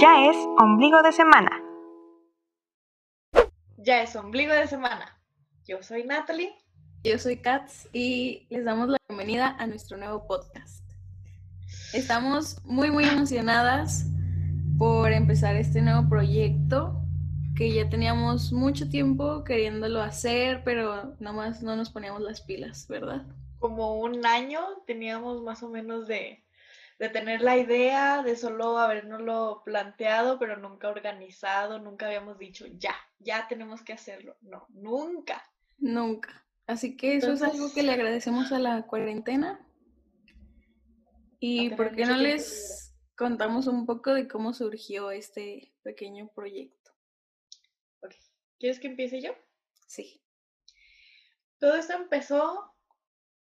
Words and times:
Ya 0.00 0.30
es 0.30 0.36
ombligo 0.58 1.02
de 1.02 1.10
semana. 1.10 1.50
Ya 3.78 4.00
es 4.00 4.14
ombligo 4.14 4.52
de 4.52 4.68
semana. 4.68 5.20
Yo 5.66 5.82
soy 5.82 6.04
Natalie. 6.04 6.54
Yo 7.02 7.18
soy 7.18 7.38
Katz 7.38 7.88
y 7.92 8.46
les 8.48 8.64
damos 8.64 8.90
la 8.90 8.98
bienvenida 9.08 9.56
a 9.58 9.66
nuestro 9.66 9.96
nuevo 9.96 10.24
podcast. 10.28 10.84
Estamos 11.94 12.64
muy 12.64 12.92
muy 12.92 13.06
emocionadas 13.06 14.06
por 14.78 15.10
empezar 15.10 15.56
este 15.56 15.82
nuevo 15.82 16.08
proyecto 16.08 17.02
que 17.56 17.74
ya 17.74 17.88
teníamos 17.88 18.52
mucho 18.52 18.88
tiempo 18.88 19.42
queriéndolo 19.42 20.00
hacer, 20.00 20.62
pero 20.62 21.16
nomás 21.18 21.60
no 21.60 21.74
nos 21.74 21.90
poníamos 21.90 22.22
las 22.22 22.40
pilas, 22.40 22.86
¿verdad? 22.86 23.26
Como 23.58 23.98
un 23.98 24.24
año 24.24 24.60
teníamos 24.86 25.42
más 25.42 25.64
o 25.64 25.68
menos 25.68 26.06
de, 26.06 26.44
de 26.98 27.08
tener 27.08 27.42
la 27.42 27.56
idea, 27.56 28.22
de 28.22 28.36
solo 28.36 28.78
habernoslo 28.78 29.62
planteado, 29.64 30.38
pero 30.38 30.56
nunca 30.56 30.88
organizado, 30.88 31.78
nunca 31.78 32.06
habíamos 32.06 32.38
dicho, 32.38 32.66
ya, 32.66 32.94
ya 33.20 33.46
tenemos 33.48 33.82
que 33.82 33.92
hacerlo. 33.92 34.36
No, 34.40 34.66
nunca. 34.70 35.42
Nunca. 35.78 36.44
Así 36.66 36.96
que 36.96 37.16
eso 37.16 37.32
es 37.32 37.42
algo 37.42 37.72
que 37.72 37.82
le 37.82 37.92
agradecemos 37.92 38.52
a 38.52 38.58
la 38.58 38.82
cuarentena. 38.82 39.64
¿Y 41.40 41.70
por 41.70 41.94
qué 41.94 42.04
no 42.04 42.16
les 42.16 42.94
contamos 43.16 43.68
un 43.68 43.86
poco 43.86 44.12
de 44.12 44.26
cómo 44.26 44.52
surgió 44.52 45.12
este 45.12 45.72
pequeño 45.82 46.28
proyecto? 46.34 46.90
Ok, 48.00 48.14
¿quieres 48.58 48.80
que 48.80 48.88
empiece 48.88 49.22
yo? 49.22 49.32
Sí. 49.86 50.20
Todo 51.58 51.76
esto 51.76 51.94
empezó 51.94 52.74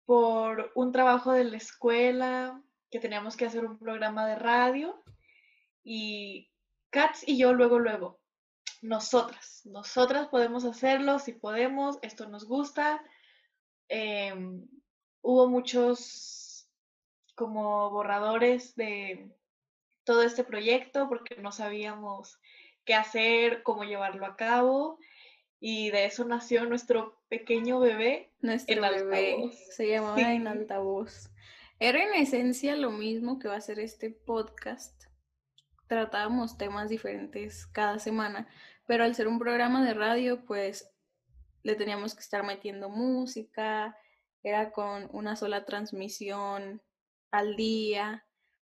por 0.04 0.72
un 0.74 0.92
trabajo 0.92 1.32
de 1.32 1.44
la 1.44 1.56
escuela, 1.56 2.62
que 2.90 3.00
teníamos 3.00 3.36
que 3.36 3.46
hacer 3.46 3.64
un 3.64 3.78
programa 3.78 4.26
de 4.26 4.36
radio 4.36 5.02
y 5.82 6.50
Katz 6.90 7.22
y 7.26 7.38
yo 7.38 7.52
luego, 7.52 7.78
luego, 7.78 8.20
nosotras, 8.82 9.62
nosotras 9.64 10.28
podemos 10.28 10.64
hacerlo, 10.64 11.18
si 11.18 11.32
podemos, 11.32 11.98
esto 12.02 12.28
nos 12.28 12.46
gusta. 12.46 13.02
Em, 13.88 14.66
hubo 15.22 15.48
muchos 15.48 16.68
como 17.34 17.90
borradores 17.90 18.74
de 18.76 19.30
todo 20.04 20.22
este 20.22 20.44
proyecto 20.44 21.08
porque 21.08 21.36
no 21.36 21.52
sabíamos 21.52 22.38
qué 22.84 22.94
hacer, 22.94 23.62
cómo 23.62 23.84
llevarlo 23.84 24.26
a 24.26 24.36
cabo. 24.36 24.98
Y 25.60 25.90
de 25.90 26.06
eso 26.06 26.24
nació 26.24 26.64
nuestro 26.64 27.20
pequeño 27.28 27.80
bebé. 27.80 28.30
Nuestro 28.40 28.80
bebé 28.80 29.50
se 29.70 29.88
llamaba 29.88 30.32
en 30.32 30.48
altavoz. 30.48 31.30
Era 31.82 32.04
en 32.04 32.12
esencia 32.12 32.76
lo 32.76 32.90
mismo 32.90 33.38
que 33.38 33.48
va 33.48 33.56
a 33.56 33.60
ser 33.62 33.78
este 33.80 34.10
podcast. 34.10 35.04
Tratábamos 35.86 36.58
temas 36.58 36.90
diferentes 36.90 37.66
cada 37.68 37.98
semana, 37.98 38.46
pero 38.86 39.04
al 39.04 39.14
ser 39.14 39.26
un 39.28 39.38
programa 39.38 39.82
de 39.82 39.94
radio, 39.94 40.44
pues 40.44 40.92
le 41.62 41.76
teníamos 41.76 42.14
que 42.14 42.20
estar 42.20 42.44
metiendo 42.44 42.90
música, 42.90 43.96
era 44.42 44.72
con 44.72 45.08
una 45.12 45.36
sola 45.36 45.64
transmisión 45.64 46.82
al 47.30 47.56
día. 47.56 48.26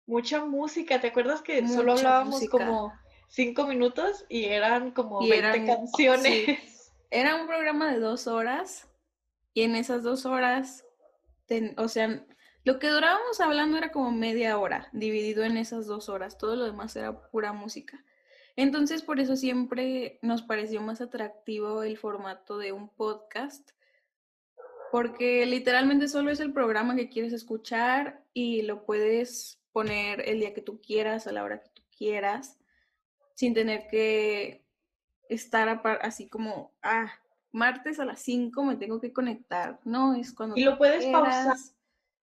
Mucha 0.07 0.43
música, 0.43 0.99
¿te 0.99 1.09
acuerdas 1.09 1.43
que 1.43 1.67
solo 1.67 1.91
hablábamos 1.93 2.49
como 2.49 2.91
cinco 3.27 3.67
minutos 3.67 4.25
y 4.29 4.45
eran 4.45 4.89
como 4.89 5.19
20 5.19 5.63
canciones? 5.67 6.91
Era 7.11 7.35
un 7.35 7.45
programa 7.45 7.91
de 7.93 7.99
dos 7.99 8.25
horas 8.25 8.89
y 9.53 9.61
en 9.61 9.75
esas 9.75 10.01
dos 10.01 10.25
horas, 10.25 10.83
o 11.77 11.87
sea, 11.87 12.25
lo 12.65 12.79
que 12.79 12.89
durábamos 12.89 13.39
hablando 13.39 13.77
era 13.77 13.91
como 13.91 14.11
media 14.11 14.57
hora, 14.57 14.89
dividido 14.91 15.43
en 15.43 15.55
esas 15.55 15.85
dos 15.85 16.09
horas, 16.09 16.39
todo 16.39 16.55
lo 16.55 16.65
demás 16.65 16.95
era 16.95 17.29
pura 17.29 17.53
música. 17.53 18.03
Entonces, 18.55 19.03
por 19.03 19.19
eso 19.19 19.35
siempre 19.35 20.17
nos 20.23 20.41
pareció 20.41 20.81
más 20.81 20.99
atractivo 20.99 21.83
el 21.83 21.95
formato 21.95 22.57
de 22.57 22.71
un 22.71 22.89
podcast, 22.89 23.69
porque 24.91 25.45
literalmente 25.45 26.07
solo 26.07 26.31
es 26.31 26.39
el 26.39 26.53
programa 26.53 26.95
que 26.95 27.09
quieres 27.09 27.33
escuchar 27.33 28.23
y 28.33 28.63
lo 28.63 28.83
puedes 28.83 29.61
poner 29.71 30.27
el 30.27 30.39
día 30.39 30.55
que 30.55 30.61
tú 30.61 30.81
quieras, 30.81 31.27
a 31.27 31.33
la 31.33 31.43
hora 31.43 31.61
que 31.61 31.69
tú 31.69 31.83
quieras, 31.95 32.57
sin 33.35 33.53
tener 33.53 33.87
que 33.87 34.65
estar 35.29 35.81
así 36.01 36.27
como, 36.27 36.73
ah, 36.81 37.11
martes 37.51 37.99
a 37.99 38.05
las 38.05 38.21
5 38.21 38.63
me 38.63 38.75
tengo 38.75 38.99
que 38.99 39.13
conectar. 39.13 39.79
No, 39.83 40.15
es 40.15 40.33
cuando... 40.33 40.57
Y 40.57 40.63
lo 40.63 40.79
puedes 40.79 41.05
pausar. 41.05 41.57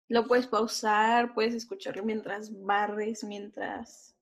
Lo 0.07 0.27
puedes 0.27 0.47
pausar, 0.47 1.33
puedes 1.33 1.55
escucharlo 1.55 2.03
mientras 2.03 2.51
barres, 2.63 3.23
mientras 3.23 4.15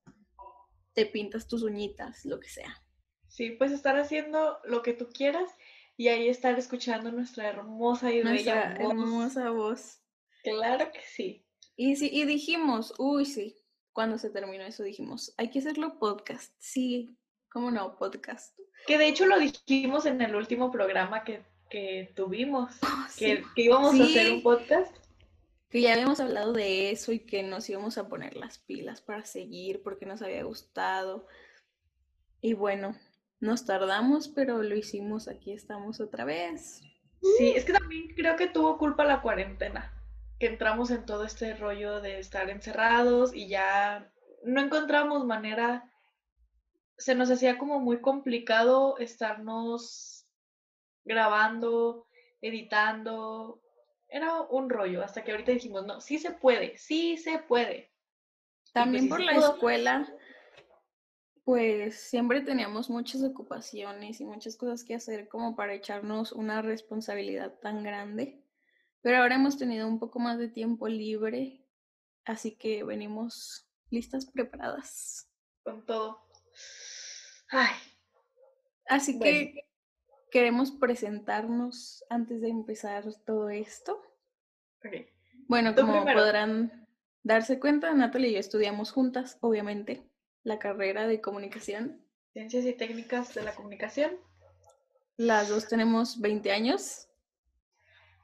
te 0.93 1.05
pintas 1.05 1.47
tus 1.47 1.63
uñitas, 1.63 2.25
lo 2.25 2.39
que 2.39 2.49
sea. 2.49 2.81
Sí, 3.27 3.51
puedes 3.51 3.73
estar 3.73 3.97
haciendo 3.97 4.59
lo 4.63 4.81
que 4.81 4.93
tú 4.93 5.09
quieras 5.11 5.49
y 5.97 6.07
ahí 6.07 6.29
estar 6.29 6.57
escuchando 6.57 7.11
nuestra 7.11 7.47
hermosa 7.49 8.11
y 8.13 8.23
nuestra 8.23 8.75
hermosa 8.75 9.49
voz. 9.49 9.99
Claro 10.43 10.91
que 10.91 11.01
sí. 11.01 11.45
Y 11.75 11.95
sí, 11.95 12.09
y 12.13 12.25
dijimos, 12.25 12.93
uy, 12.97 13.25
sí, 13.25 13.57
cuando 13.91 14.17
se 14.17 14.29
terminó 14.29 14.63
eso 14.63 14.83
dijimos, 14.83 15.33
hay 15.37 15.49
que 15.49 15.59
hacerlo 15.59 15.97
podcast. 15.99 16.53
Sí, 16.59 17.17
¿cómo 17.49 17.71
no? 17.71 17.97
Podcast. 17.97 18.57
Que 18.85 18.97
de 18.97 19.07
hecho 19.07 19.25
lo 19.25 19.39
dijimos 19.39 20.05
en 20.05 20.21
el 20.21 20.35
último 20.35 20.71
programa 20.71 21.23
que, 21.23 21.43
tuvimos, 22.15 22.75
ah, 22.83 23.09
que, 23.17 23.43
íbamos 23.55 23.99
a 23.99 24.03
hacer 24.03 24.31
un 24.31 24.43
podcast 24.43 24.95
que 25.73 25.81
ya 25.81 25.93
habíamos 25.93 26.19
hablado 26.19 26.53
de 26.53 26.91
eso 26.91 27.11
y 27.11 27.21
que 27.21 27.41
nos 27.41 27.67
íbamos 27.67 27.97
a 27.97 28.07
poner 28.07 28.35
las 28.35 28.59
pilas 28.59 29.01
para 29.01 29.25
seguir 29.25 29.81
porque 29.81 30.05
nos 30.05 30.21
había 30.21 30.43
gustado. 30.43 31.25
Y 32.41 32.53
bueno, 32.53 32.95
nos 33.39 33.65
tardamos, 33.65 34.27
pero 34.27 34.61
lo 34.61 34.75
hicimos, 34.75 35.27
aquí 35.27 35.51
estamos 35.51 35.99
otra 35.99 36.25
vez. 36.25 36.79
Sí, 37.39 37.53
es 37.55 37.65
que 37.65 37.73
también 37.73 38.09
creo 38.15 38.35
que 38.35 38.45
tuvo 38.45 38.77
culpa 38.77 39.03
la 39.03 39.23
cuarentena, 39.23 39.91
que 40.39 40.45
entramos 40.45 40.91
en 40.91 41.07
todo 41.07 41.23
este 41.23 41.55
rollo 41.55 42.01
de 42.01 42.19
estar 42.19 42.51
encerrados 42.51 43.33
y 43.33 43.47
ya 43.47 44.13
no 44.43 44.61
encontramos 44.61 45.25
manera, 45.25 45.91
se 46.99 47.15
nos 47.15 47.31
hacía 47.31 47.57
como 47.57 47.79
muy 47.79 47.99
complicado 47.99 48.99
estarnos 48.99 50.27
grabando, 51.03 52.05
editando, 52.41 53.62
era 54.13 54.41
un 54.41 54.69
rollo, 54.69 55.03
hasta 55.03 55.23
que 55.23 55.31
ahorita 55.31 55.51
dijimos, 55.51 55.87
no, 55.87 55.99
sí 55.99 56.19
se 56.19 56.31
puede, 56.31 56.77
sí 56.77 57.17
se 57.17 57.39
puede. 57.39 57.91
También 58.71 59.09
pues 59.09 59.19
por 59.19 59.25
la 59.25 59.39
escuela, 59.39 60.07
pues 61.43 61.99
siempre 61.99 62.41
teníamos 62.41 62.91
muchas 62.91 63.23
ocupaciones 63.23 64.21
y 64.21 64.25
muchas 64.25 64.55
cosas 64.55 64.83
que 64.83 64.93
hacer 64.93 65.27
como 65.27 65.55
para 65.55 65.73
echarnos 65.73 66.31
una 66.31 66.61
responsabilidad 66.61 67.57
tan 67.59 67.81
grande. 67.81 68.39
Pero 69.01 69.17
ahora 69.17 69.35
hemos 69.35 69.57
tenido 69.57 69.87
un 69.87 69.97
poco 69.97 70.19
más 70.19 70.37
de 70.37 70.47
tiempo 70.47 70.87
libre, 70.87 71.65
así 72.23 72.55
que 72.55 72.83
venimos 72.83 73.67
listas, 73.89 74.27
preparadas. 74.27 75.27
Con 75.63 75.83
todo. 75.87 76.21
Ay. 77.49 77.73
Así 78.87 79.17
que 79.17 79.65
queremos 80.33 80.71
presentarnos 80.71 82.03
antes 82.09 82.41
de 82.41 82.49
empezar 82.49 83.03
todo 83.23 83.51
esto. 83.51 84.01
Bueno, 85.47 85.75
como 85.75 86.03
podrán 86.03 86.87
darse 87.21 87.59
cuenta, 87.59 87.93
Natalie 87.93 88.29
y 88.29 88.33
yo 88.33 88.39
estudiamos 88.39 88.91
juntas, 88.91 89.37
obviamente, 89.41 90.01
la 90.41 90.57
carrera 90.57 91.05
de 91.05 91.21
comunicación. 91.21 92.03
Ciencias 92.33 92.65
y 92.65 92.73
técnicas 92.73 93.35
de 93.35 93.43
la 93.43 93.53
comunicación. 93.53 94.17
Las 95.17 95.49
dos 95.49 95.67
tenemos 95.67 96.19
20 96.19 96.51
años. 96.51 97.07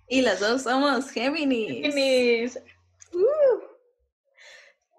Y 0.08 0.24
las 0.24 0.40
dos 0.40 0.64
somos 0.64 1.12
Géminis. 1.12 1.94
Géminis. 1.94 2.60
Uh. 3.14 3.62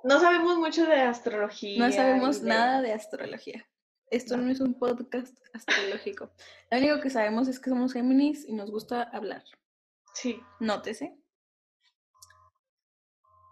No 0.04 0.20
sabemos 0.20 0.58
mucho 0.58 0.86
de 0.86 1.00
astrología. 1.00 1.84
No 1.84 1.92
sabemos 1.92 2.40
nada 2.42 2.80
de 2.82 2.92
astrología. 2.92 3.66
Esto 4.10 4.36
no 4.36 4.50
es 4.50 4.60
un 4.60 4.74
podcast 4.74 5.38
astrológico. 5.52 6.30
Lo 6.70 6.78
único 6.78 7.00
que 7.00 7.10
sabemos 7.10 7.46
es 7.46 7.60
que 7.60 7.70
somos 7.70 7.92
Géminis 7.92 8.44
y 8.46 8.52
nos 8.52 8.70
gusta 8.70 9.04
hablar. 9.04 9.44
Sí. 10.14 10.40
Nótese. 10.58 11.16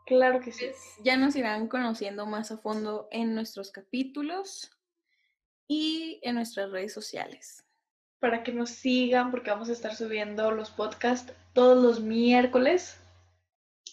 Claro 0.04 0.40
que 0.40 0.52
sí. 0.52 0.66
ya 1.04 1.16
nos 1.16 1.36
irán 1.36 1.68
conociendo 1.68 2.26
más 2.26 2.50
a 2.50 2.56
fondo 2.56 3.08
en 3.12 3.34
nuestros 3.34 3.70
capítulos 3.70 4.70
y 5.68 6.18
en 6.22 6.34
nuestras 6.34 6.72
redes 6.72 6.94
sociales. 6.94 7.64
Para 8.18 8.42
que 8.42 8.52
nos 8.52 8.70
sigan, 8.70 9.30
porque 9.30 9.50
vamos 9.50 9.68
a 9.68 9.72
estar 9.72 9.94
subiendo 9.94 10.50
los 10.50 10.70
podcasts 10.70 11.32
todos 11.52 11.80
los 11.80 12.00
miércoles 12.00 12.98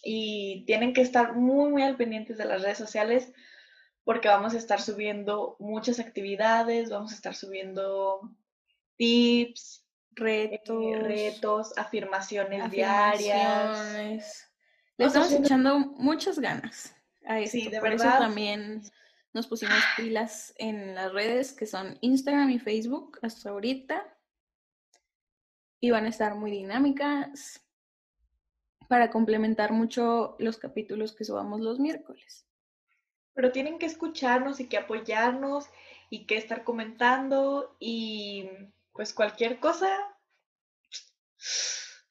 y 0.04 0.64
tienen 0.66 0.94
que 0.94 1.02
estar 1.02 1.36
muy, 1.36 1.70
muy 1.70 1.84
al 1.84 1.98
pendientes 1.98 2.38
de 2.38 2.46
las 2.46 2.62
redes 2.62 2.78
sociales 2.78 3.34
porque 4.06 4.28
vamos 4.28 4.54
a 4.54 4.58
estar 4.58 4.80
subiendo 4.80 5.58
muchas 5.60 6.00
actividades, 6.00 6.92
vamos 6.92 7.12
a 7.12 7.16
estar 7.16 7.36
subiendo 7.36 8.32
tips, 8.98 9.84
retos, 10.12 10.84
eh, 10.84 11.00
retos 11.00 11.78
afirmaciones, 11.78 12.72
diarias. 12.72 14.48
Le 14.98 15.06
estamos 15.06 15.32
echando 15.34 15.80
muchas 15.80 16.40
ganas 16.40 16.96
a 17.26 17.40
esto. 17.40 17.58
Sí, 17.58 17.68
de 17.68 17.80
Por 17.80 17.90
verdad. 17.90 18.08
Eso 18.08 18.18
también 18.20 18.84
nos 19.34 19.48
pusimos 19.48 19.84
pilas 19.98 20.54
en 20.58 20.94
las 20.94 21.12
redes 21.12 21.52
que 21.52 21.66
son 21.66 21.98
Instagram 22.02 22.52
y 22.52 22.60
Facebook 22.60 23.18
hasta 23.24 23.50
ahorita. 23.50 24.08
Y 25.82 25.90
van 25.90 26.06
a 26.06 26.10
estar 26.10 26.36
muy 26.36 26.52
dinámicas 26.52 27.62
para 28.88 29.10
complementar 29.10 29.72
mucho 29.74 30.36
los 30.38 30.58
capítulos 30.58 31.14
que 31.14 31.26
subamos 31.26 31.60
los 31.60 31.80
miércoles. 31.80 32.46
Pero 33.36 33.52
tienen 33.52 33.78
que 33.78 33.86
escucharnos 33.86 34.60
y 34.60 34.68
que 34.68 34.78
apoyarnos 34.78 35.68
y 36.10 36.26
que 36.26 36.38
estar 36.38 36.64
comentando 36.64 37.76
y 37.80 38.50
pues 38.94 39.14
cualquier 39.14 39.60
cosa. 39.60 39.90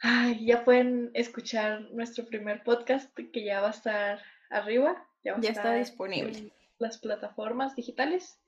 Ay, 0.01 0.45
ya 0.47 0.65
pueden 0.65 1.11
escuchar 1.15 1.91
nuestro 1.93 2.27
primer 2.27 2.63
podcast 2.63 3.13
que 3.15 3.45
ya 3.45 3.61
va 3.61 3.69
a 3.69 3.73
estar 3.73 4.23
arriba. 4.51 5.09
Ya, 5.25 5.33
está 5.43 5.75
disponible. 5.75 6.53
las 6.79 6.99
plataformas 6.99 7.75
digitales. 7.75 8.39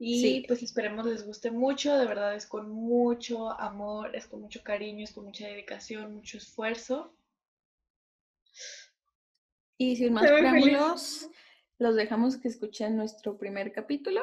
Y 0.00 0.46
pues 0.46 0.62
esperemos 0.62 1.06
les 1.06 1.26
guste 1.26 1.50
mucho, 1.50 1.98
de 1.98 2.06
verdad 2.06 2.34
es 2.36 2.46
con 2.46 2.70
mucho 2.70 3.50
amor, 3.60 4.14
es 4.14 4.28
con 4.28 4.40
mucho 4.40 4.62
cariño, 4.62 5.02
es 5.02 5.12
con 5.12 5.24
mucha 5.24 5.46
dedicación, 5.46 6.14
mucho 6.14 6.38
esfuerzo. 6.38 7.12
Y 9.76 9.96
sin 9.96 10.12
más 10.12 10.24
preámbulos, 10.24 11.28
los 11.78 11.94
dejamos 11.94 12.36
que 12.36 12.48
escuchen 12.48 12.96
nuestro 12.96 13.38
primer 13.38 13.72
capítulo, 13.72 14.20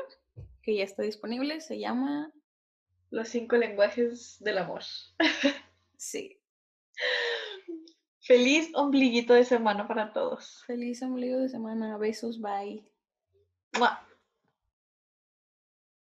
que 0.62 0.76
ya 0.76 0.84
está 0.84 1.04
disponible, 1.04 1.62
se 1.62 1.80
llama 1.80 2.34
Los 3.10 3.30
cinco 3.30 3.56
lenguajes 3.56 4.38
del 4.40 4.58
amor. 4.58 4.84
sí. 5.98 6.40
Feliz 8.20 8.72
ombliguito 8.74 9.34
de 9.34 9.46
semana 9.46 9.88
para 9.88 10.12
todos. 10.12 10.64
Feliz 10.66 11.02
ombligo 11.02 11.40
de 11.40 11.50
semana. 11.50 11.98
Besos, 11.98 12.42
bye. 12.42 12.84
Mua. 13.78 14.06